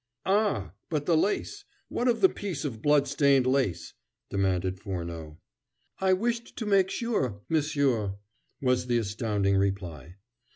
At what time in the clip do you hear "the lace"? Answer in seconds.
1.05-1.63